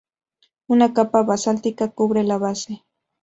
[0.67, 2.83] Una capa basáltica cubre la base.